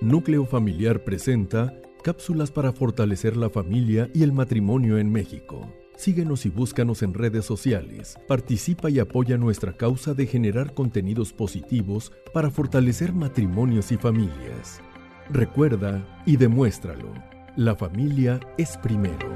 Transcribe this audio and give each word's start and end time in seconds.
Núcleo 0.00 0.46
Familiar 0.46 1.02
presenta 1.02 1.74
cápsulas 2.04 2.52
para 2.52 2.72
fortalecer 2.72 3.36
la 3.36 3.50
familia 3.50 4.08
y 4.14 4.22
el 4.22 4.32
matrimonio 4.32 4.96
en 4.96 5.10
México. 5.10 5.72
Síguenos 5.96 6.46
y 6.46 6.50
búscanos 6.50 7.02
en 7.02 7.14
redes 7.14 7.44
sociales. 7.44 8.16
Participa 8.28 8.90
y 8.90 9.00
apoya 9.00 9.36
nuestra 9.36 9.72
causa 9.72 10.14
de 10.14 10.28
generar 10.28 10.72
contenidos 10.72 11.32
positivos 11.32 12.12
para 12.32 12.48
fortalecer 12.48 13.12
matrimonios 13.12 13.90
y 13.90 13.96
familias. 13.96 14.80
Recuerda 15.30 16.06
y 16.24 16.36
demuéstralo. 16.36 17.12
La 17.56 17.74
familia 17.74 18.38
es 18.56 18.76
primero. 18.76 19.34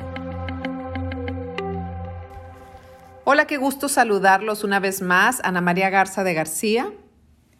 Hola, 3.24 3.48
qué 3.48 3.56
gusto 3.56 3.88
saludarlos 3.88 4.62
una 4.62 4.78
vez 4.78 5.02
más. 5.02 5.40
Ana 5.42 5.60
María 5.60 5.90
Garza 5.90 6.22
de 6.22 6.34
García. 6.34 6.92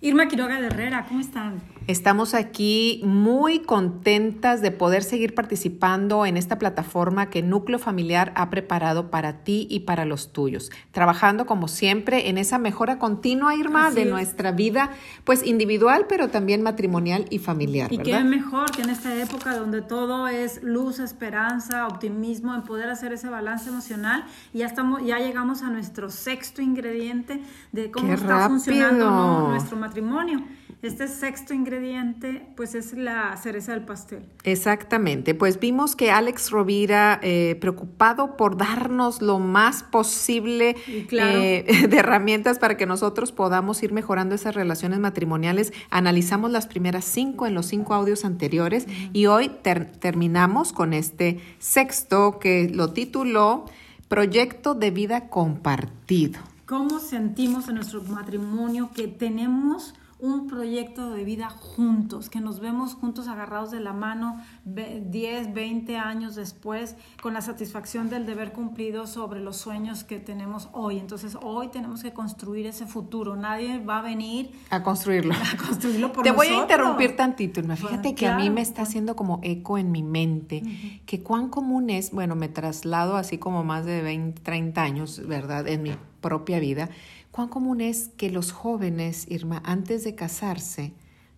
Irma 0.01 0.29
Quiroga 0.29 0.61
de 0.61 0.69
Herrera, 0.69 1.05
¿cómo 1.09 1.21
están? 1.21 1.72
Estamos 1.89 2.35
aquí 2.35 3.01
muy 3.05 3.61
contentas 3.61 4.63
de 4.63 4.71
poder 4.71 5.03
seguir 5.03 5.35
participando 5.35 6.25
en 6.27 6.37
esta 6.37 6.59
plataforma 6.59 7.29
que 7.29 7.43
Núcleo 7.43 7.79
Familiar 7.79 8.33
ha 8.37 8.51
preparado 8.51 9.11
para 9.11 9.45
ti 9.45 9.67
y 9.69 9.81
para 9.81 10.05
los 10.05 10.33
tuyos, 10.33 10.71
trabajando 10.93 11.45
como 11.45 11.67
siempre 11.69 12.29
en 12.29 12.39
esa 12.39 12.59
mejora 12.59 12.99
continua, 12.99 13.57
Irma, 13.57 13.91
de 13.91 14.05
nuestra 14.05 14.53
vida, 14.53 14.91
pues 15.25 15.45
individual, 15.45 16.07
pero 16.09 16.29
también 16.29 16.63
matrimonial 16.63 17.27
y 17.31 17.39
familiar. 17.39 17.93
Y 17.93 17.99
qué 17.99 18.23
mejor 18.23 18.71
que 18.71 18.83
en 18.83 18.91
esta 18.91 19.15
época 19.21 19.57
donde 19.57 19.83
todo 19.83 20.29
es 20.29 20.63
luz, 20.63 21.01
esperanza, 21.01 21.89
optimismo, 21.89 22.55
en 22.55 22.63
poder 22.63 22.89
hacer 22.91 23.13
ese 23.13 23.29
balance 23.29 23.69
emocional. 23.69 24.25
Y 24.53 24.59
ya 24.59 24.67
estamos, 24.67 25.05
ya 25.05 25.19
llegamos 25.19 25.63
a 25.63 25.71
nuestro 25.71 26.11
sexto 26.11 26.63
ingrediente 26.63 27.43
de 27.73 27.91
cómo 27.91 28.13
está 28.13 28.49
funcionando 28.49 29.49
nuestro 29.49 29.77
matrimonio. 29.77 30.43
Este 30.83 31.07
sexto 31.07 31.55
ingrediente, 31.55 32.45
pues 32.57 32.75
es 32.75 32.93
la 32.93 33.37
cereza 33.37 33.71
del 33.71 33.85
pastel. 33.85 34.25
Exactamente, 34.43 35.33
pues 35.33 35.61
vimos 35.61 35.95
que 35.95 36.11
Alex 36.11 36.51
Rovira, 36.51 37.21
eh, 37.23 37.57
preocupado 37.61 38.37
por 38.37 38.57
darnos 38.57 39.23
lo 39.23 39.39
más 39.39 39.85
posible 39.85 40.75
eh, 40.89 41.87
de 41.89 41.97
herramientas 41.97 42.59
para 42.59 42.77
que 42.77 42.85
nosotros 42.87 43.31
podamos 43.31 43.81
ir 43.85 43.93
mejorando 43.93 44.35
esas 44.35 44.57
relaciones 44.57 44.99
matrimoniales, 44.99 45.73
analizamos 45.89 46.51
las 46.51 46.67
primeras 46.67 47.05
cinco 47.05 47.47
en 47.47 47.55
los 47.55 47.67
cinco 47.67 47.95
audios 47.95 48.25
anteriores 48.25 48.89
y 49.13 49.27
hoy 49.27 49.53
terminamos 50.01 50.73
con 50.73 50.95
este 50.95 51.39
sexto 51.61 52.41
que 52.41 52.69
lo 52.69 52.93
tituló 52.93 53.67
Proyecto 54.09 54.75
de 54.75 54.91
Vida 54.91 55.29
Compartido. 55.29 56.41
¿Cómo 56.67 56.99
sentimos 56.99 57.69
en 57.69 57.77
nuestro 57.77 58.03
matrimonio 58.03 58.91
que 58.93 59.07
tenemos 59.07 59.95
un 60.23 60.47
proyecto 60.47 61.11
de 61.11 61.25
vida 61.25 61.51
juntos, 61.51 62.31
que 62.31 62.41
nos 62.41 62.61
vemos 62.61 62.95
juntos 62.95 63.27
agarrados 63.27 63.73
de 63.73 63.81
la 63.81 63.93
mano 63.93 64.41
10, 64.65 65.53
20 65.53 65.97
años 65.97 66.37
después, 66.37 66.95
con 67.21 67.35
la 67.35 67.41
satisfacción 67.41 68.09
del 68.09 68.25
deber 68.25 68.53
cumplido 68.53 69.09
sobre 69.09 69.41
los 69.41 69.57
sueños 69.57 70.05
que 70.05 70.21
tenemos 70.21 70.69
hoy. 70.73 71.01
Entonces 71.01 71.37
hoy 71.43 71.69
tenemos 71.69 72.05
que 72.05 72.13
construir 72.13 72.67
ese 72.67 72.87
futuro. 72.87 73.35
Nadie 73.35 73.85
va 73.85 73.99
a 73.99 74.03
venir 74.03 74.53
a 74.71 74.85
construirlo. 74.85 75.35
A 75.53 75.57
construirlo 75.57 76.13
por 76.13 76.23
Te 76.23 76.31
voy 76.31 76.47
a 76.47 76.63
interrumpir 76.63 77.17
tantito, 77.17 77.61
Fíjate 77.61 78.15
que 78.15 78.29
a 78.29 78.37
mí 78.37 78.49
me 78.49 78.61
está 78.61 78.83
haciendo 78.83 79.17
como 79.17 79.41
eco 79.43 79.77
en 79.77 79.91
mi 79.91 80.05
mente, 80.05 80.63
que 81.05 81.21
cuán 81.23 81.49
común 81.49 81.91
es, 81.91 82.13
bueno, 82.13 82.37
me 82.37 82.49
traslado 82.49 83.17
así 83.17 83.39
como 83.39 83.65
más 83.65 83.85
de 83.85 84.03
20, 84.03 84.41
30 84.41 84.83
años, 84.83 85.27
¿verdad? 85.27 85.67
En 85.67 85.83
mi 85.83 85.93
propia 86.21 86.61
vida 86.61 86.89
cuán 87.33 87.49
común 87.49 87.81
es 87.81 88.11
que 88.17 88.31
los 88.31 88.53
jóvenes, 88.53 89.27
Irma, 89.29 89.61
antes 89.65 90.05
de 90.05 90.15
casarse, 90.15 90.93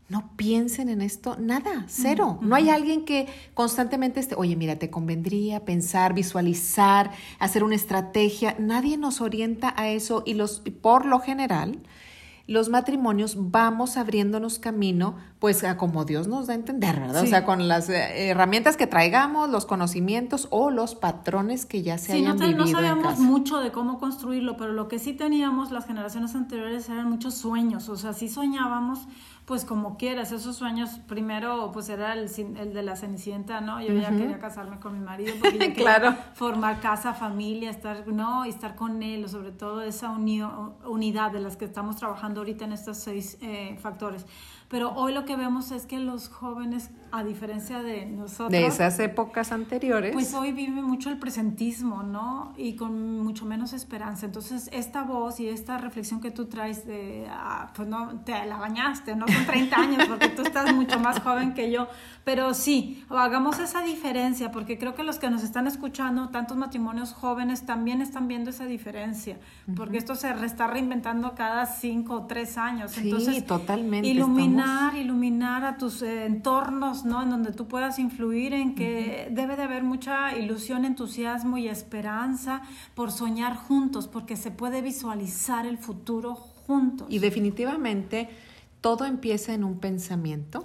no 0.08 0.32
piensen 0.36 0.90
en 0.90 1.00
esto, 1.00 1.36
nada, 1.40 1.86
cero. 1.88 2.38
No 2.42 2.54
hay 2.54 2.68
alguien 2.68 3.06
que 3.06 3.26
constantemente 3.54 4.20
esté, 4.20 4.34
oye, 4.34 4.54
mira, 4.54 4.76
te 4.76 4.90
convendría 4.90 5.64
pensar, 5.64 6.12
visualizar, 6.12 7.10
hacer 7.38 7.64
una 7.64 7.74
estrategia. 7.74 8.54
Nadie 8.58 8.98
nos 8.98 9.22
orienta 9.22 9.72
a 9.76 9.88
eso 9.88 10.22
y 10.26 10.34
los, 10.34 10.60
por 10.82 11.06
lo 11.06 11.20
general, 11.20 11.78
los 12.46 12.68
matrimonios 12.68 13.50
vamos 13.50 13.96
abriéndonos 13.96 14.58
camino, 14.58 15.16
pues 15.44 15.62
a 15.62 15.76
como 15.76 16.06
Dios 16.06 16.26
nos 16.26 16.46
da 16.46 16.54
a 16.54 16.56
entender, 16.56 16.98
¿verdad? 16.98 17.22
O 17.22 17.26
sea, 17.26 17.44
con 17.44 17.68
las 17.68 17.90
eh, 17.90 18.30
herramientas 18.30 18.78
que 18.78 18.86
traigamos, 18.86 19.50
los 19.50 19.66
conocimientos 19.66 20.48
o 20.50 20.70
los 20.70 20.94
patrones 20.94 21.66
que 21.66 21.82
ya 21.82 21.98
se 21.98 22.12
sí, 22.12 22.18
hayan 22.20 22.38
no, 22.38 22.46
vivido 22.46 22.64
no 22.64 22.66
sabíamos 22.66 23.18
mucho 23.18 23.60
de 23.60 23.70
cómo 23.70 23.98
construirlo, 23.98 24.56
pero 24.56 24.72
lo 24.72 24.88
que 24.88 24.98
sí 24.98 25.12
teníamos 25.12 25.70
las 25.70 25.86
generaciones 25.86 26.34
anteriores 26.34 26.88
eran 26.88 27.10
muchos 27.10 27.34
sueños, 27.34 27.90
o 27.90 27.96
sea, 27.98 28.14
sí 28.14 28.30
soñábamos 28.30 29.00
pues 29.44 29.66
como 29.66 29.98
quieras, 29.98 30.32
esos 30.32 30.56
sueños, 30.56 31.00
primero 31.06 31.70
pues 31.72 31.90
era 31.90 32.14
el, 32.14 32.30
el 32.58 32.72
de 32.72 32.82
la 32.82 32.96
Cenicienta, 32.96 33.60
¿no? 33.60 33.82
Yo 33.82 33.92
ya 33.92 34.08
quería 34.08 34.38
casarme 34.38 34.80
con 34.80 34.98
mi 34.98 35.04
marido 35.04 35.34
porque 35.38 35.58
ya 35.58 35.72
quería 35.74 36.12
formar 36.32 36.80
casa, 36.80 37.12
familia, 37.12 37.68
estar, 37.68 38.08
¿no? 38.08 38.46
Y 38.46 38.48
estar 38.48 38.74
con 38.74 39.02
él, 39.02 39.28
sobre 39.28 39.52
todo 39.52 39.82
esa 39.82 40.10
unidad 40.10 41.30
de 41.30 41.40
las 41.40 41.58
que 41.58 41.66
estamos 41.66 41.96
trabajando 41.96 42.40
ahorita 42.40 42.64
en 42.64 42.72
estos 42.72 42.96
seis 42.96 43.36
eh, 43.42 43.76
factores. 43.82 44.24
Pero 44.68 44.92
hoy 44.94 45.12
lo 45.12 45.24
que 45.24 45.36
vemos 45.36 45.70
es 45.70 45.86
que 45.86 45.98
los 45.98 46.28
jóvenes, 46.28 46.90
a 47.12 47.22
diferencia 47.22 47.82
de 47.82 48.06
nosotros... 48.06 48.50
De 48.50 48.66
esas 48.66 48.98
épocas 48.98 49.52
anteriores. 49.52 50.12
Pues 50.12 50.34
hoy 50.34 50.52
vive 50.52 50.82
mucho 50.82 51.10
el 51.10 51.18
presentismo, 51.18 52.02
¿no? 52.02 52.54
Y 52.56 52.74
con 52.74 53.20
mucho 53.20 53.44
menos 53.44 53.72
esperanza. 53.72 54.26
Entonces, 54.26 54.68
esta 54.72 55.02
voz 55.02 55.38
y 55.38 55.48
esta 55.48 55.78
reflexión 55.78 56.20
que 56.20 56.30
tú 56.30 56.46
traes 56.46 56.86
de, 56.86 57.26
ah, 57.30 57.72
pues 57.74 57.88
no, 57.88 58.20
te 58.20 58.32
la 58.46 58.56
bañaste, 58.56 59.14
¿no? 59.14 59.26
Con 59.26 59.46
30 59.46 59.76
años, 59.76 60.08
porque 60.08 60.28
tú 60.28 60.42
estás 60.42 60.74
mucho 60.74 60.98
más 60.98 61.20
joven 61.20 61.54
que 61.54 61.70
yo. 61.70 61.86
Pero 62.24 62.54
sí, 62.54 63.04
hagamos 63.10 63.58
esa 63.58 63.82
diferencia, 63.82 64.50
porque 64.50 64.78
creo 64.78 64.94
que 64.94 65.02
los 65.02 65.18
que 65.18 65.28
nos 65.28 65.44
están 65.44 65.66
escuchando, 65.66 66.30
tantos 66.30 66.56
matrimonios 66.56 67.12
jóvenes, 67.12 67.66
también 67.66 68.00
están 68.00 68.28
viendo 68.28 68.50
esa 68.50 68.64
diferencia, 68.64 69.38
porque 69.76 69.98
esto 69.98 70.14
se 70.14 70.32
está 70.44 70.66
reinventando 70.66 71.34
cada 71.34 71.66
cinco 71.66 72.14
o 72.14 72.26
tres 72.26 72.56
años. 72.56 72.96
Entonces, 72.96 73.36
sí, 73.36 73.42
totalmente. 73.42 74.08
Iluminar, 74.54 74.96
iluminar 74.96 75.64
a 75.64 75.76
tus 75.76 76.02
eh, 76.02 76.24
entornos, 76.24 77.04
¿no? 77.04 77.22
En 77.22 77.30
donde 77.30 77.52
tú 77.52 77.66
puedas 77.66 77.98
influir 77.98 78.52
en 78.52 78.74
que 78.74 79.28
debe 79.30 79.56
de 79.56 79.62
haber 79.62 79.82
mucha 79.82 80.36
ilusión, 80.36 80.84
entusiasmo 80.84 81.58
y 81.58 81.68
esperanza 81.68 82.62
por 82.94 83.10
soñar 83.10 83.56
juntos, 83.56 84.08
porque 84.08 84.36
se 84.36 84.50
puede 84.50 84.82
visualizar 84.82 85.66
el 85.66 85.78
futuro 85.78 86.34
juntos. 86.34 87.08
Y 87.10 87.18
definitivamente 87.18 88.28
todo 88.80 89.04
empieza 89.04 89.54
en 89.54 89.64
un 89.64 89.78
pensamiento 89.78 90.64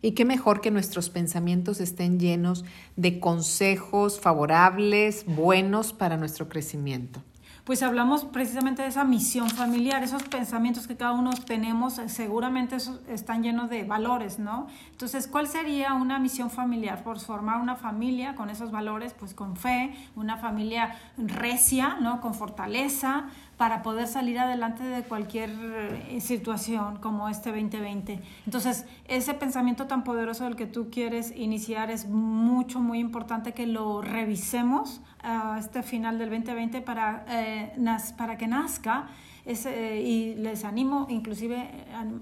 y 0.00 0.12
qué 0.12 0.24
mejor 0.24 0.60
que 0.60 0.70
nuestros 0.70 1.10
pensamientos 1.10 1.80
estén 1.80 2.18
llenos 2.18 2.64
de 2.96 3.20
consejos 3.20 4.20
favorables, 4.20 5.24
buenos 5.26 5.92
para 5.92 6.16
nuestro 6.16 6.48
crecimiento 6.48 7.22
pues 7.64 7.82
hablamos 7.84 8.24
precisamente 8.24 8.82
de 8.82 8.88
esa 8.88 9.04
misión 9.04 9.48
familiar, 9.48 10.02
esos 10.02 10.24
pensamientos 10.24 10.88
que 10.88 10.96
cada 10.96 11.12
uno 11.12 11.30
tenemos, 11.46 11.98
eh, 11.98 12.08
seguramente 12.08 12.76
están 13.08 13.42
llenos 13.44 13.70
de 13.70 13.84
valores, 13.84 14.40
¿no? 14.40 14.66
Entonces, 14.90 15.28
¿cuál 15.28 15.46
sería 15.46 15.94
una 15.94 16.18
misión 16.18 16.50
familiar? 16.50 17.04
Por 17.04 17.20
formar 17.20 17.60
una 17.60 17.76
familia 17.76 18.34
con 18.34 18.50
esos 18.50 18.72
valores, 18.72 19.14
pues 19.14 19.32
con 19.32 19.56
fe, 19.56 19.94
una 20.16 20.38
familia 20.38 20.96
recia, 21.16 21.98
¿no? 22.00 22.20
Con 22.20 22.34
fortaleza, 22.34 23.26
para 23.62 23.80
poder 23.80 24.08
salir 24.08 24.40
adelante 24.40 24.82
de 24.82 25.04
cualquier 25.04 25.50
eh, 25.50 26.20
situación 26.20 26.96
como 26.96 27.28
este 27.28 27.50
2020. 27.50 28.18
Entonces, 28.44 28.86
ese 29.06 29.34
pensamiento 29.34 29.86
tan 29.86 30.02
poderoso 30.02 30.42
del 30.42 30.56
que 30.56 30.66
tú 30.66 30.90
quieres 30.90 31.32
iniciar 31.36 31.88
es 31.88 32.08
mucho, 32.08 32.80
muy 32.80 32.98
importante 32.98 33.52
que 33.52 33.68
lo 33.68 34.02
revisemos 34.02 35.00
a 35.22 35.58
este 35.60 35.84
final 35.84 36.18
del 36.18 36.30
2020 36.30 36.80
para, 36.80 37.24
eh, 37.28 37.72
para 38.18 38.36
que 38.36 38.48
nazca. 38.48 39.06
Ese, 39.44 40.00
y 40.00 40.34
les 40.34 40.64
animo 40.64 41.06
inclusive 41.08 41.70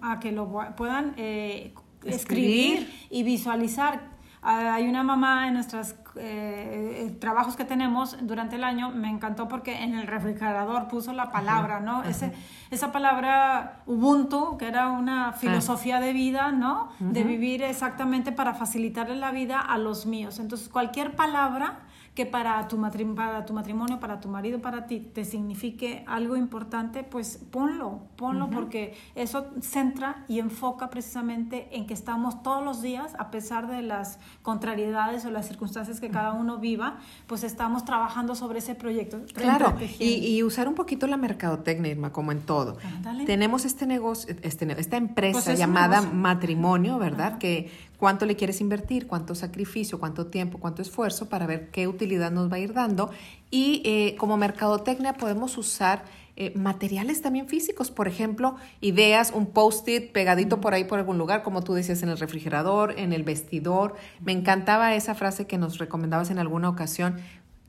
a, 0.03 0.21
que 0.21 0.33
lo 0.33 0.75
puedan 0.77 1.15
eh, 1.17 1.73
escribir 2.05 2.87
y 3.09 3.23
visualizar 3.23 4.10
hay 4.43 4.89
una 4.89 5.03
mamá 5.03 5.49
en 5.49 5.55
nuestros 5.55 5.95
eh, 6.17 7.07
eh, 7.07 7.17
trabajos 7.21 7.57
que 7.57 7.65
tenemos 7.65 8.17
durante 8.23 8.57
el 8.57 8.65
año, 8.65 8.91
me 8.91 9.11
encantó 9.11 9.49
porque 9.49 9.83
en 9.83 9.95
el 9.95 10.07
refrigerador 10.07 10.89
puso 10.89 11.13
la 11.13 11.31
palabra, 11.31 11.81
¿no? 11.81 12.03
Ese, 12.05 12.33
esa 12.71 12.91
palabra 12.91 13.83
Ubuntu, 13.87 14.57
que 14.57 14.67
era 14.67 14.89
una 14.89 15.29
ah. 15.29 15.33
filosofía 15.33 16.01
de 16.01 16.13
vida, 16.13 16.53
¿no? 16.53 16.89
De 16.99 17.23
vivir 17.23 17.63
exactamente 17.63 18.33
para 18.33 18.55
facilitarle 18.55 19.17
la 19.17 19.31
vida 19.31 19.61
a 19.61 19.77
los 19.77 20.07
míos. 20.07 20.39
Entonces, 20.39 20.69
cualquier 20.69 21.15
palabra 21.17 21.81
que 22.15 22.27
para 22.27 22.67
tu, 22.67 22.81
para 23.15 23.47
tu 23.47 23.55
matrimonio, 23.55 24.01
para 24.01 24.21
tu 24.21 24.29
marido, 24.29 24.61
para 24.61 24.87
ti, 24.87 25.01
te 25.01 25.25
signifique 25.25 26.05
algo 26.07 26.37
importante, 26.37 27.05
pues 27.05 27.39
ponlo, 27.51 28.01
ponlo 28.17 28.51
porque 28.51 28.95
eso 29.15 29.47
centra 29.61 30.25
y 30.27 30.41
enfoca 30.41 30.91
precisamente 30.91 31.69
en 31.71 31.87
que 31.87 31.95
estamos 31.95 32.43
todos 32.43 32.65
los 32.65 32.83
días, 32.83 33.13
a 33.19 33.31
pesar 33.31 33.69
de 33.69 33.83
las 33.83 34.19
contrariedades 34.43 35.25
o 35.25 35.31
las 35.31 35.47
circunstancias 35.47 36.01
que 36.01 36.11
cada 36.11 36.33
uno 36.33 36.59
viva, 36.59 36.99
pues 37.27 37.45
estamos 37.45 37.85
trabajando 37.85 38.35
sobre 38.35 38.59
ese 38.59 38.75
proyecto. 38.75 39.21
Claro, 39.33 39.77
y, 39.99 40.43
usar 40.43 40.69
un 40.69 40.75
poquito 40.75 41.07
la 41.07 41.17
mercadotecnia, 41.17 41.93
Irma, 41.93 42.13
como 42.13 42.33
en 42.33 42.41
todo. 42.41 42.79
Tenemos 43.27 43.65
este 43.65 43.87
negocio, 43.87 44.35
este, 44.43 44.71
esta 44.81 44.97
empresa 44.97 45.43
pues 45.45 45.59
llamada 45.59 46.03
matrimonio, 46.03 46.99
¿verdad? 46.99 47.39
Que 47.39 47.71
cuánto 48.01 48.25
le 48.25 48.35
quieres 48.35 48.63
invertir, 48.63 49.07
cuánto 49.07 49.35
sacrificio, 49.35 50.01
cuánto 50.01 50.29
tiempo, 50.29 50.59
cuánto 50.59 50.81
esfuerzo 50.81 51.29
para 51.29 51.47
ver 51.47 51.71
qué 51.71 51.87
utilidad 51.87 52.33
nos 52.33 52.51
va 52.51 52.57
a 52.57 52.59
ir 52.59 52.73
dando. 52.73 53.11
Y 53.51 53.83
eh, 53.85 54.17
como 54.17 54.39
mercadotecnia 54.39 55.13
podemos 55.13 55.59
usar 55.59 56.05
eh, 56.37 56.55
materiales 56.57 57.21
también 57.21 57.47
físicos, 57.47 57.91
por 57.91 58.09
ejemplo, 58.09 58.57
ideas, 58.81 59.33
un 59.35 59.45
post-it 59.45 60.13
pegadito 60.13 60.63
por 60.63 60.73
ahí 60.73 60.85
por 60.85 60.99
algún 60.99 61.19
lugar, 61.19 61.43
como 61.43 61.63
tú 61.63 61.75
decías, 61.75 62.03
en 62.03 62.09
el 62.09 62.19
refrigerador, 62.19 62.99
en 62.99 63.13
el 63.13 63.23
vestidor. 63.23 63.97
Me 64.25 64.33
encantaba 64.33 64.95
esa 64.95 65.15
frase 65.15 65.47
que 65.47 65.59
nos 65.59 65.77
recomendabas 65.77 66.31
en 66.31 66.39
alguna 66.39 66.71
ocasión. 66.71 67.17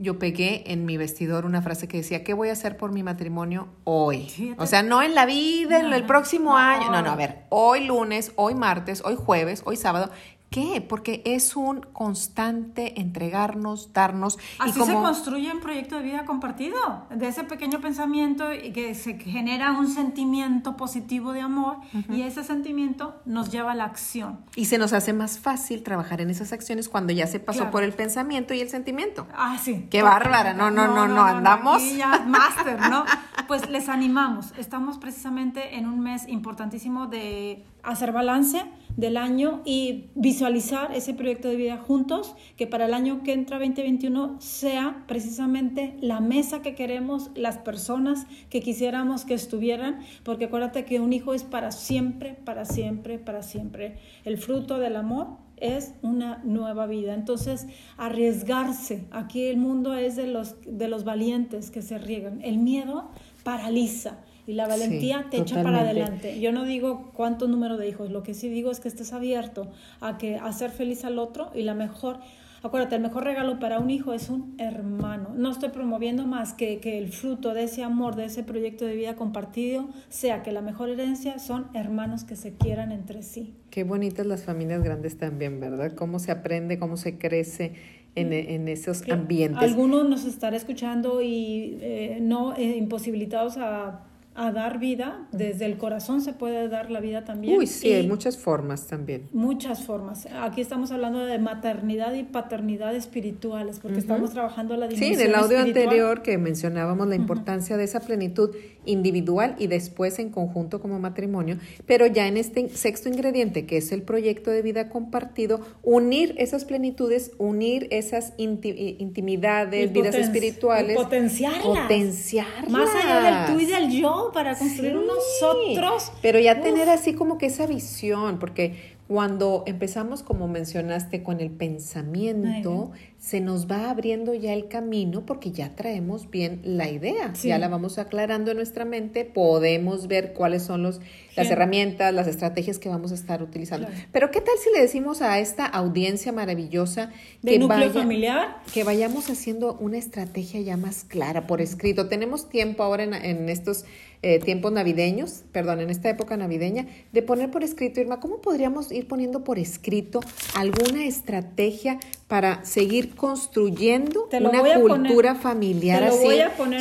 Yo 0.01 0.18
pegué 0.18 0.63
en 0.71 0.83
mi 0.83 0.98
vestidor 0.98 1.45
una 1.45 1.62
frase 1.62 1.88
que 1.88 1.98
decía, 1.98 2.24
¿qué 2.24 2.33
voy 2.33 2.50
a 2.50 2.53
hacer 2.53 2.75
por 2.75 2.92
mi 2.92 3.03
matrimonio 3.03 3.68
hoy? 3.83 4.56
O 4.57 4.65
sea, 4.65 4.81
no 4.81 5.03
en 5.03 5.13
la 5.13 5.27
vida, 5.27 5.80
en 5.80 5.94
el 5.94 6.07
próximo 6.07 6.57
año. 6.57 6.89
No, 6.89 7.03
no, 7.03 7.12
a 7.12 7.15
ver, 7.15 7.44
hoy 7.50 7.86
lunes, 7.86 8.31
hoy 8.36 8.56
martes, 8.56 9.03
hoy 9.06 9.15
jueves, 9.15 9.62
hoy 9.63 9.77
sábado, 9.77 10.09
qué? 10.51 10.86
Porque 10.88 11.21
es 11.25 11.56
un 11.56 11.80
constante 11.94 13.00
entregarnos, 13.00 13.94
darnos. 13.94 14.38
Así 14.59 14.74
se 14.83 14.94
construye 14.94 15.51
un 15.51 15.62
proyecto 15.62 15.95
de 15.95 16.03
vida 16.03 16.25
compartido, 16.25 17.06
de 17.09 17.30
ese 17.30 17.45
pequeño 17.45 17.80
pensamiento 17.80 18.53
y 18.53 18.74
que 18.74 18.94
se 18.94 19.18
genera 19.18 19.71
un 19.71 19.88
sentimiento 19.88 20.75
positivo 20.75 21.31
de 21.31 21.39
amor 21.39 21.77
y 22.09 22.24
ese 22.24 22.44
sentimiento 22.44 23.15
nos 23.25 23.50
lleva 23.50 23.71
a 23.71 23.75
la 23.75 23.86
acción. 23.86 24.42
Y 24.56 24.65
se 24.65 24.77
nos 24.77 24.92
hace 24.92 25.13
más 25.13 25.39
fácil 25.39 25.83
trabajar 25.83 26.19
en 26.19 26.30
esas 26.30 26.51
acciones 26.51 26.89
cuando 26.89 27.13
ya 27.13 27.27
se 27.27 27.39
pasó 27.39 27.71
por 27.71 27.83
el 27.83 27.94
pensamiento 27.94 28.53
y 28.53 28.59
el 28.59 28.69
sentimiento. 28.69 29.27
Ah, 29.33 29.57
sí. 29.57 29.88
Qué 29.89 30.03
bárbara, 30.03 30.53
no, 30.53 30.69
no, 30.69 30.88
no, 30.88 31.07
no, 31.07 31.24
andamos. 31.24 31.81
ya 31.95 32.19
máster, 32.27 32.77
¿no? 32.89 33.06
Pues 33.51 33.69
les 33.69 33.89
animamos. 33.89 34.53
Estamos 34.57 34.98
precisamente 34.98 35.75
en 35.75 35.86
un 35.86 36.00
mes 36.00 36.25
importantísimo 36.30 37.07
de 37.07 37.65
hacer 37.83 38.13
balance 38.13 38.63
del 38.95 39.18
año 39.18 39.62
y 39.65 40.06
visualizar 40.15 40.94
ese 40.95 41.13
proyecto 41.13 41.50
de 41.50 41.57
vida 41.57 41.75
juntos, 41.75 42.33
que 42.56 42.65
para 42.65 42.86
el 42.86 42.94
año 42.94 43.24
que 43.24 43.33
entra 43.33 43.59
2021 43.59 44.38
sea 44.39 45.03
precisamente 45.06 45.98
la 46.00 46.21
mesa 46.21 46.62
que 46.62 46.75
queremos, 46.75 47.30
las 47.36 47.57
personas 47.57 48.25
que 48.50 48.62
quisiéramos 48.62 49.25
que 49.25 49.33
estuvieran, 49.33 50.00
porque 50.24 50.45
acuérdate 50.45 50.86
que 50.86 51.01
un 51.01 51.12
hijo 51.12 51.33
es 51.33 51.44
para 51.44 51.74
siempre, 51.74 52.36
para 52.45 52.63
siempre, 52.63 53.19
para 53.19 53.44
siempre. 53.44 53.98
El 54.24 54.38
fruto 54.38 54.80
del 54.80 54.95
amor 54.95 55.27
es 55.62 55.94
una 56.01 56.42
nueva 56.44 56.88
vida. 56.88 57.13
Entonces, 57.13 57.68
arriesgarse. 57.98 59.06
Aquí 59.12 59.44
el 59.45 59.57
mundo 59.57 59.94
es 59.94 60.15
de 60.15 60.27
los, 60.27 60.56
de 60.65 60.88
los 60.88 61.06
valientes 61.06 61.69
que 61.71 61.81
se 61.81 61.98
riegan. 61.98 62.42
El 62.42 62.57
miedo 62.57 63.12
paraliza 63.43 64.17
y 64.47 64.53
la 64.53 64.67
valentía 64.67 65.27
te 65.29 65.38
echa 65.38 65.61
para 65.63 65.81
adelante. 65.81 66.39
Yo 66.39 66.51
no 66.51 66.65
digo 66.65 67.11
cuánto 67.13 67.47
número 67.47 67.77
de 67.77 67.88
hijos, 67.88 68.11
lo 68.11 68.23
que 68.23 68.33
sí 68.33 68.49
digo 68.49 68.71
es 68.71 68.79
que 68.79 68.88
estés 68.88 69.13
abierto 69.13 69.71
a 69.99 70.17
que 70.17 70.38
hacer 70.38 70.71
feliz 70.71 71.05
al 71.05 71.19
otro 71.19 71.51
y 71.53 71.63
la 71.63 71.73
mejor 71.73 72.19
Acuérdate, 72.63 72.95
el 72.95 73.01
mejor 73.01 73.23
regalo 73.23 73.57
para 73.57 73.79
un 73.79 73.89
hijo 73.89 74.13
es 74.13 74.29
un 74.29 74.53
hermano. 74.59 75.29
No 75.35 75.49
estoy 75.49 75.69
promoviendo 75.69 76.27
más 76.27 76.53
que, 76.53 76.79
que 76.79 76.99
el 76.99 77.11
fruto 77.11 77.55
de 77.55 77.63
ese 77.63 77.81
amor, 77.81 78.15
de 78.15 78.25
ese 78.25 78.43
proyecto 78.43 78.85
de 78.85 78.95
vida 78.95 79.15
compartido, 79.15 79.89
sea 80.09 80.43
que 80.43 80.51
la 80.51 80.61
mejor 80.61 80.89
herencia 80.89 81.39
son 81.39 81.69
hermanos 81.73 82.23
que 82.23 82.35
se 82.35 82.53
quieran 82.53 82.91
entre 82.91 83.23
sí. 83.23 83.55
Qué 83.71 83.83
bonitas 83.83 84.27
las 84.27 84.43
familias 84.43 84.83
grandes 84.83 85.17
también, 85.17 85.59
¿verdad? 85.59 85.93
Cómo 85.95 86.19
se 86.19 86.31
aprende, 86.31 86.77
cómo 86.77 86.97
se 86.97 87.17
crece 87.17 87.73
en, 88.15 88.33
en 88.33 88.67
esos 88.67 89.07
ambientes. 89.09 89.61
Algunos 89.61 90.07
nos 90.09 90.25
estará 90.25 90.57
escuchando 90.57 91.21
y 91.21 91.77
eh, 91.81 92.19
no 92.21 92.55
eh, 92.55 92.77
imposibilitados 92.77 93.57
a 93.57 94.01
a 94.33 94.51
dar 94.51 94.79
vida, 94.79 95.27
desde 95.33 95.65
el 95.65 95.77
corazón 95.77 96.21
se 96.21 96.31
puede 96.31 96.69
dar 96.69 96.89
la 96.89 97.01
vida 97.01 97.25
también. 97.25 97.57
Uy, 97.57 97.67
sí, 97.67 97.91
hay 97.91 98.07
muchas 98.07 98.37
formas 98.37 98.87
también. 98.87 99.27
Muchas 99.33 99.83
formas. 99.83 100.25
Aquí 100.41 100.61
estamos 100.61 100.91
hablando 100.91 101.25
de 101.25 101.37
maternidad 101.37 102.13
y 102.13 102.23
paternidad 102.23 102.95
espirituales, 102.95 103.79
porque 103.79 103.99
estamos 103.99 104.31
trabajando 104.31 104.77
la 104.77 104.87
dimensión 104.87 105.19
Sí, 105.19 105.21
en 105.21 105.29
el 105.29 105.35
audio 105.35 105.59
anterior 105.59 106.21
que 106.21 106.37
mencionábamos 106.37 107.07
la 107.07 107.15
importancia 107.15 107.75
de 107.75 107.83
esa 107.83 107.99
plenitud 107.99 108.55
individual 108.85 109.55
y 109.59 109.67
después 109.67 110.17
en 110.17 110.29
conjunto 110.29 110.81
como 110.81 110.97
matrimonio, 110.97 111.57
pero 111.85 112.05
ya 112.05 112.27
en 112.27 112.37
este 112.37 112.69
sexto 112.69 113.09
ingrediente, 113.09 113.65
que 113.65 113.77
es 113.77 113.91
el 113.91 114.01
proyecto 114.01 114.49
de 114.49 114.61
vida 114.61 114.89
compartido, 114.89 115.59
unir 115.83 116.35
esas 116.37 116.65
plenitudes, 116.65 117.31
unir 117.37 117.87
esas 117.91 118.33
intimidades, 118.37 119.91
vidas 119.91 120.15
espirituales. 120.15 120.95
potenciarlas. 120.95 121.61
Potenciarlas. 121.63 122.69
Más 122.69 122.89
allá 122.95 123.47
del 123.47 123.53
tú 123.53 123.61
y 123.61 123.65
del 123.65 123.91
yo 123.91 124.20
para 124.33 124.57
construir 124.57 124.95
nosotros. 124.95 126.12
Pero 126.21 126.39
ya 126.39 126.62
tener 126.62 126.89
así 126.89 127.13
como 127.13 127.38
que 127.38 127.47
esa 127.47 127.65
visión, 127.65 128.39
porque 128.39 128.95
cuando 129.12 129.65
empezamos, 129.65 130.23
como 130.23 130.47
mencionaste, 130.47 131.21
con 131.21 131.41
el 131.41 131.51
pensamiento, 131.51 132.91
se 133.19 133.41
nos 133.41 133.69
va 133.69 133.89
abriendo 133.89 134.33
ya 134.33 134.53
el 134.53 134.69
camino 134.69 135.25
porque 135.25 135.51
ya 135.51 135.75
traemos 135.75 136.29
bien 136.29 136.62
la 136.63 136.89
idea, 136.89 137.33
ya 137.33 137.59
la 137.59 137.68
vamos 137.68 137.97
aclarando 137.97 138.51
en 138.51 138.57
nuestra 138.57 138.85
mente, 138.85 139.25
podemos 139.25 140.07
ver 140.07 140.31
cuáles 140.31 140.63
son 140.63 140.81
los, 140.81 141.01
las 141.35 141.51
herramientas, 141.51 142.13
las 142.13 142.25
estrategias 142.27 142.79
que 142.79 142.88
vamos 142.88 143.12
a 143.12 143.15
estar 143.15 143.44
utilizando. 143.44 143.89
Pero 144.13 144.31
¿qué 144.31 144.39
tal 144.39 144.56
si 144.63 144.71
le 144.74 144.79
decimos 144.79 145.21
a 145.21 145.39
esta 145.39 145.65
audiencia 145.65 146.31
maravillosa 146.31 147.12
que, 147.45 147.59
núcleo 147.59 147.91
familiar? 147.91 148.59
que 148.74 148.85
vayamos 148.85 149.29
haciendo 149.29 149.74
una 149.74 149.97
estrategia 149.97 150.62
ya 150.62 150.77
más 150.77 151.03
clara 151.03 151.47
por 151.47 151.59
escrito? 151.59 152.07
Tenemos 152.07 152.47
tiempo 152.47 152.81
ahora 152.81 153.03
en, 153.03 153.13
en 153.13 153.50
estos 153.50 153.83
eh, 154.23 154.39
tiempos 154.39 154.71
navideños, 154.71 155.44
perdón, 155.51 155.81
en 155.81 155.89
esta 155.89 156.09
época 156.09 156.38
navideña, 156.38 156.85
de 157.12 157.21
poner 157.23 157.50
por 157.50 157.63
escrito, 157.63 158.00
Irma, 158.00 158.19
¿cómo 158.19 158.39
podríamos 158.39 158.91
ir 158.91 159.07
poniendo 159.07 159.44
por 159.44 159.57
escrito 159.57 160.19
alguna 160.53 161.06
estrategia 161.06 162.00
para 162.27 162.63
seguir 162.63 163.15
construyendo 163.15 164.29
una 164.31 164.79
cultura 164.79 165.33
familiar 165.33 166.03
así 166.03 166.27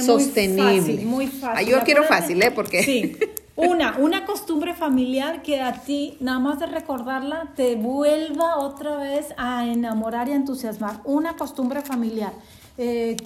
sostenible? 0.04 1.04
Muy 1.04 1.28
fácil, 1.28 1.66
yo 1.66 1.80
quiero 1.80 2.04
fácil, 2.04 2.42
¿eh? 2.42 2.50
Porque... 2.50 2.82
Sí. 2.82 3.16
Una, 3.56 3.98
una 3.98 4.24
costumbre 4.24 4.72
familiar 4.72 5.42
que 5.42 5.60
a 5.60 5.82
ti, 5.82 6.16
nada 6.20 6.38
más 6.38 6.60
de 6.60 6.66
recordarla, 6.66 7.52
te 7.56 7.74
vuelva 7.74 8.56
otra 8.56 8.96
vez 8.96 9.34
a 9.36 9.66
enamorar 9.66 10.30
y 10.30 10.32
entusiasmar. 10.32 11.00
Una 11.04 11.36
costumbre 11.36 11.82
familiar. 11.82 12.32
Eh, 12.78 13.18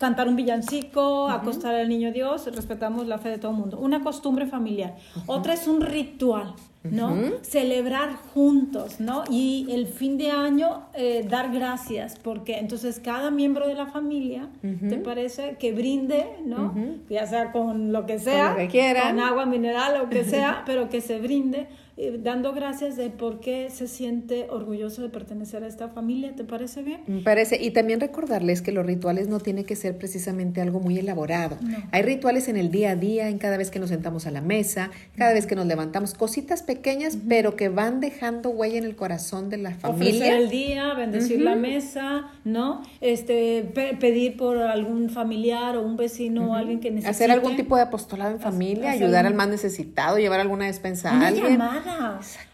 cantar 0.00 0.28
un 0.28 0.34
villancico, 0.34 1.28
acostar 1.28 1.74
al 1.74 1.90
niño 1.90 2.10
Dios, 2.10 2.48
respetamos 2.54 3.06
la 3.06 3.18
fe 3.18 3.28
de 3.28 3.38
todo 3.38 3.50
el 3.50 3.58
mundo. 3.58 3.78
Una 3.78 4.00
costumbre 4.00 4.46
familiar. 4.46 4.96
Otra 5.26 5.52
es 5.52 5.68
un 5.68 5.82
ritual, 5.82 6.54
¿no? 6.84 7.14
Celebrar 7.42 8.16
juntos, 8.32 8.98
¿no? 8.98 9.24
Y 9.30 9.66
el 9.68 9.86
fin 9.86 10.16
de 10.16 10.30
año 10.30 10.84
eh, 10.94 11.26
dar 11.28 11.52
gracias, 11.52 12.18
porque 12.18 12.58
entonces 12.58 12.98
cada 12.98 13.30
miembro 13.30 13.68
de 13.68 13.74
la 13.74 13.88
familia, 13.88 14.48
¿te 14.62 14.96
parece? 14.96 15.56
Que 15.58 15.72
brinde, 15.72 16.30
¿no? 16.46 16.74
Ya 17.10 17.26
sea 17.26 17.52
con 17.52 17.92
lo 17.92 18.06
que 18.06 18.18
sea, 18.18 18.56
con, 18.56 18.68
que 18.68 18.96
con 18.98 19.20
agua 19.20 19.44
mineral 19.44 19.96
o 19.96 19.98
lo 20.04 20.08
que 20.08 20.24
sea, 20.24 20.62
pero 20.64 20.88
que 20.88 21.02
se 21.02 21.18
brinde 21.20 21.68
eh, 22.02 22.18
dando 22.18 22.54
gracias 22.54 22.96
de 22.96 23.10
por 23.10 23.40
qué 23.40 23.68
se 23.68 23.86
siente 23.86 24.46
orgulloso 24.48 25.02
de 25.02 25.10
pertenecer 25.10 25.64
a 25.64 25.66
esta 25.66 25.90
familia. 25.90 26.34
¿Te 26.34 26.44
parece 26.44 26.82
bien? 26.82 27.02
Me 27.06 27.20
parece. 27.20 27.62
Y 27.62 27.72
también 27.72 28.00
recordarles 28.00 28.62
que 28.62 28.72
los 28.72 28.86
rituales 28.86 29.28
no 29.28 29.38
tienen 29.38 29.66
que 29.66 29.76
ser 29.76 29.98
precisamente 29.98 30.62
algo 30.62 30.80
muy 30.80 30.98
elaborado. 30.98 31.58
Hay 31.90 32.00
rituales 32.00 32.48
en 32.48 32.56
el 32.56 32.70
día 32.70 32.92
a 32.92 32.96
día, 32.96 33.28
en 33.28 33.36
cada 33.36 33.58
vez 33.58 33.70
que 33.70 33.78
nos 33.78 33.90
sentamos 33.90 34.26
a 34.26 34.30
la 34.30 34.40
mesa, 34.40 34.90
cada 35.14 35.34
vez 35.34 35.44
que 35.44 35.54
nos 35.54 35.66
levantamos, 35.66 36.14
cositas 36.14 36.62
pequeñas, 36.62 37.18
pero 37.28 37.54
que 37.54 37.68
van 37.68 38.00
dejando 38.00 38.48
huella 38.48 38.78
en 38.78 38.84
el 38.84 38.96
corazón 38.96 39.50
de 39.50 39.58
la 39.58 39.74
familia. 39.74 40.14
Ofrecer 40.14 40.40
el 40.40 40.48
día, 40.48 40.94
bendecir 40.94 41.42
la 41.42 41.54
mesa, 41.54 42.30
¿no? 42.44 42.80
Este, 43.02 43.62
pedir 44.00 44.38
por 44.38 44.56
algún 44.56 45.10
familiar 45.10 45.76
o 45.76 45.82
un 45.82 45.98
vecino 45.98 46.52
o 46.52 46.54
alguien 46.54 46.80
que 46.80 46.90
necesite. 46.90 47.10
Hacer 47.10 47.30
algún 47.30 47.56
tipo 47.56 47.76
de 47.76 47.82
apostolado 47.82 48.30
en 48.30 48.40
familia, 48.40 48.92
ayudar 48.92 49.26
al 49.26 49.34
más 49.34 49.48
necesitado, 49.48 50.16
llevar 50.16 50.40
alguna 50.40 50.64
despensa 50.64 51.10
a 51.10 51.26
alguien. 51.26 51.58
Llamada 51.58 51.89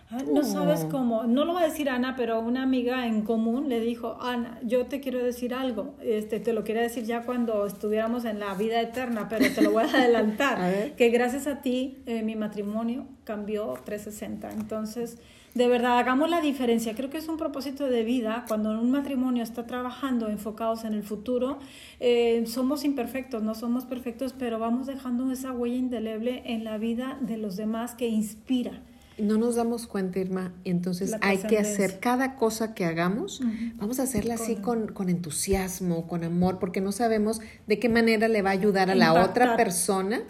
Ah, 0.09 0.19
no 0.33 0.45
sabes 0.45 0.85
cómo, 0.85 1.25
no 1.25 1.45
lo 1.45 1.55
va 1.55 1.63
a 1.63 1.67
decir 1.67 1.91
Ana, 1.91 2.15
pero 2.17 2.39
una 2.39 2.63
amiga 2.63 3.09
en 3.09 3.23
común 3.23 3.69
le 3.69 3.81
dijo, 3.81 4.17
Ana, 4.21 4.61
yo 4.63 4.87
te 4.87 5.01
quiero 5.01 5.19
decir 5.19 5.53
algo, 5.53 5.95
este, 6.01 6.39
te 6.39 6.53
lo 6.53 6.63
quería 6.63 6.83
decir 6.83 7.05
ya 7.05 7.23
cuando 7.23 7.67
estuviéramos 7.67 8.25
en 8.25 8.39
la 8.39 8.55
vida 8.55 8.81
eterna, 8.81 9.29
pero 9.29 9.53
te 9.53 9.63
lo 9.63 9.73
voy 9.73 9.83
a 9.83 9.87
adelantar, 9.95 10.93
que 10.97 11.09
gracias 11.11 11.49
a 11.49 11.61
ti 11.61 11.99
eh, 12.07 12.23
mi 12.23 12.37
matrimonio 12.37 13.07
cambió 13.25 13.75
360. 13.85 14.53
Entonces, 14.53 15.19
de 15.55 15.69
verdad, 15.69 15.99
hagamos 15.99 16.29
la 16.29 16.41
diferencia. 16.41 16.95
Creo 16.95 17.09
que 17.09 17.17
es 17.17 17.29
un 17.29 17.39
propósito 17.39 17.87
de 17.87 18.05
vida. 18.05 18.45
Cuando 18.47 18.79
un 18.79 18.91
matrimonio 18.91 19.43
está 19.43 19.67
trabajando 19.67 20.29
enfocados 20.29 20.85
en 20.85 20.93
el 20.93 21.03
futuro, 21.03 21.59
eh, 21.99 22.45
somos 22.47 22.85
imperfectos, 22.85 23.43
no 23.43 23.55
somos 23.55 23.87
perfectos, 23.87 24.35
pero 24.39 24.59
vamos 24.59 24.87
dejando 24.87 25.33
esa 25.33 25.53
huella 25.53 25.77
indeleble 25.77 26.43
en 26.45 26.63
la 26.63 26.77
vida 26.77 27.17
de 27.23 27.39
los 27.39 27.57
demás 27.57 27.95
que 27.95 28.07
inspira. 28.07 28.83
No 29.19 29.39
nos 29.39 29.57
damos 29.57 29.87
cuenta, 29.87 30.19
Irma, 30.19 30.53
entonces 30.65 31.15
hay 31.23 31.39
que 31.39 31.59
hacer 31.59 32.01
cada 32.01 32.37
cosa 32.37 32.75
que 32.75 32.85
hagamos, 32.85 33.41
vamos 33.77 33.99
a 33.99 34.03
hacerla 34.03 34.35
así 34.35 34.57
con, 34.57 34.89
con, 34.89 35.09
entusiasmo, 35.09 36.07
con 36.07 36.23
amor, 36.25 36.59
porque 36.59 36.81
no 36.81 36.93
sabemos 36.93 37.41
de 37.67 37.79
qué 37.79 37.89
manera 37.89 38.29
le 38.29 38.43
va 38.43 38.51
a 38.51 38.53
ayudar 38.53 38.91
a 38.91 38.95
la 38.95 39.25
otra 39.25 39.57
persona 39.57 40.21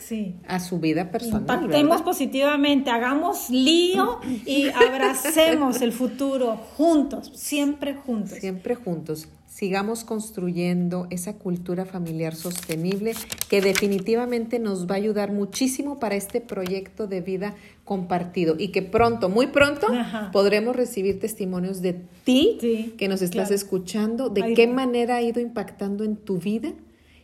a 0.46 0.60
su 0.60 0.78
vida 0.78 1.10
personal. 1.10 1.42
Impactemos 1.62 2.02
positivamente, 2.02 2.90
hagamos 2.90 3.50
lío 3.50 4.20
y 4.44 4.68
abracemos 4.68 5.80
el 5.82 5.92
futuro 5.92 6.56
juntos, 6.76 7.32
siempre 7.34 7.94
juntos. 7.94 8.38
Siempre 8.38 8.74
juntos 8.74 9.28
sigamos 9.56 10.04
construyendo 10.04 11.06
esa 11.08 11.38
cultura 11.38 11.86
familiar 11.86 12.34
sostenible 12.34 13.14
que 13.48 13.62
definitivamente 13.62 14.58
nos 14.58 14.86
va 14.86 14.96
a 14.96 14.98
ayudar 14.98 15.32
muchísimo 15.32 15.98
para 15.98 16.14
este 16.14 16.42
proyecto 16.42 17.06
de 17.06 17.22
vida 17.22 17.54
compartido 17.82 18.56
y 18.58 18.68
que 18.68 18.82
pronto, 18.82 19.30
muy 19.30 19.46
pronto, 19.46 19.86
podremos 20.30 20.76
recibir 20.76 21.18
testimonios 21.18 21.80
de 21.80 21.94
ti 22.24 22.92
que 22.98 23.08
nos 23.08 23.22
estás 23.22 23.50
escuchando, 23.50 24.28
de 24.28 24.52
qué 24.52 24.66
manera 24.66 25.16
ha 25.16 25.22
ido 25.22 25.40
impactando 25.40 26.04
en 26.04 26.16
tu 26.16 26.36
vida 26.36 26.74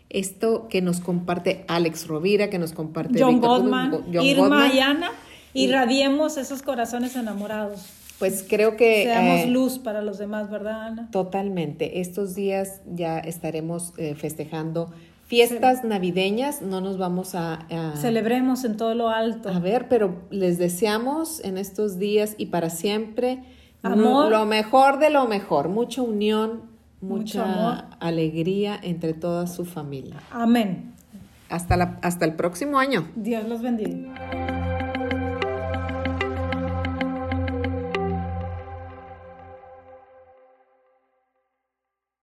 esto 0.08 0.68
que 0.70 0.80
nos 0.80 1.00
comparte 1.00 1.66
Alex 1.68 2.06
Rovira, 2.06 2.48
que 2.48 2.58
nos 2.58 2.72
comparte 2.72 3.22
John 3.22 3.40
Goldman, 3.40 4.06
Irma 4.22 4.72
y 4.72 4.78
Ana, 4.78 5.10
irradiemos 5.52 6.38
esos 6.38 6.62
corazones 6.62 7.14
enamorados 7.14 8.01
pues 8.22 8.44
creo 8.48 8.76
que... 8.76 9.02
Seamos 9.02 9.40
eh, 9.40 9.46
luz 9.48 9.80
para 9.80 10.00
los 10.00 10.16
demás, 10.16 10.48
¿verdad, 10.48 10.86
Ana? 10.86 11.10
Totalmente. 11.10 12.00
Estos 12.00 12.36
días 12.36 12.80
ya 12.86 13.18
estaremos 13.18 13.94
eh, 13.96 14.14
festejando 14.14 14.92
fiestas 15.26 15.82
navideñas, 15.82 16.62
no 16.62 16.80
nos 16.80 16.98
vamos 16.98 17.34
a, 17.34 17.66
Celebremos 17.96 18.62
en 18.62 18.76
todo 18.76 18.94
lo 18.94 19.08
alto. 19.08 19.48
A 19.48 19.58
ver, 19.58 19.88
pero 19.88 20.22
les 20.30 20.56
deseamos 20.56 21.44
en 21.44 21.58
estos 21.58 21.98
días 21.98 22.36
y 22.38 22.46
para 22.46 22.70
siempre 22.70 23.42
Amor. 23.82 24.30
lo 24.30 24.46
mejor 24.46 25.00
de 25.00 25.10
lo 25.10 25.26
mejor, 25.26 25.68
mucha 25.68 26.02
unión, 26.02 26.62
mucha 27.00 27.88
alegría 27.98 28.78
entre 28.80 29.14
toda 29.14 29.48
su 29.48 29.64
familia. 29.64 30.22
Amén. 30.30 30.92
Hasta, 31.48 31.76
la, 31.76 31.98
hasta 32.02 32.24
el 32.24 32.34
próximo 32.34 32.78
año. 32.78 33.08
Dios 33.16 33.48
los 33.48 33.62
bendiga. 33.62 34.51